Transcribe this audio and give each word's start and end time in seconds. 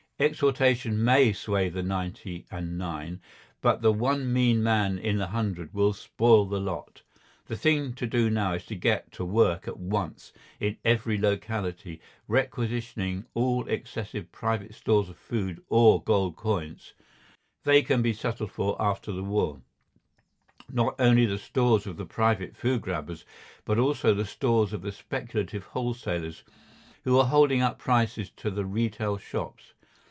Exhortation 0.21 1.03
may 1.03 1.33
sway 1.33 1.67
the 1.67 1.81
ninety 1.81 2.45
and 2.51 2.77
nine, 2.77 3.19
but 3.59 3.81
the 3.81 3.91
one 3.91 4.31
mean 4.31 4.61
man 4.61 4.99
in 4.99 5.17
the 5.17 5.25
hundred 5.25 5.73
will 5.73 5.93
spoil 5.93 6.45
the 6.45 6.59
lot. 6.59 7.01
The 7.47 7.57
thing 7.57 7.93
to 7.93 8.05
do 8.05 8.29
now 8.29 8.53
is 8.53 8.63
to 8.67 8.75
get 8.75 9.11
to 9.13 9.25
work 9.25 9.67
at 9.67 9.79
once 9.79 10.31
in 10.59 10.77
every 10.85 11.17
locality, 11.17 11.99
requisitioning 12.27 13.25
all 13.33 13.67
excessive 13.67 14.31
private 14.31 14.75
stores 14.75 15.09
of 15.09 15.17
food 15.17 15.63
or 15.69 16.03
gold 16.03 16.35
coins—they 16.35 17.81
can 17.81 18.03
be 18.03 18.13
settled 18.13 18.51
for 18.51 18.79
after 18.79 19.11
the 19.11 19.23
war—not 19.23 20.93
only 20.99 21.25
the 21.25 21.39
stores 21.39 21.87
of 21.87 21.97
the 21.97 22.05
private 22.05 22.55
food 22.55 22.83
grabbers, 22.83 23.25
but 23.65 23.79
also 23.79 24.13
the 24.13 24.25
stores 24.25 24.71
of 24.71 24.83
the 24.83 24.91
speculative 24.91 25.63
wholesalers 25.63 26.43
who 27.05 27.17
are 27.17 27.25
holding 27.25 27.63
up 27.63 27.79
prices 27.79 28.29
to 28.29 28.51
the 28.51 28.67
retail 28.67 29.17
shops. 29.17 29.73